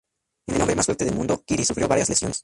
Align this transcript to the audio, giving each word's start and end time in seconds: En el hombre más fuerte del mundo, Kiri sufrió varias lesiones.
En 0.47 0.55
el 0.55 0.61
hombre 0.63 0.75
más 0.75 0.87
fuerte 0.87 1.05
del 1.05 1.13
mundo, 1.13 1.43
Kiri 1.45 1.63
sufrió 1.63 1.87
varias 1.87 2.09
lesiones. 2.09 2.39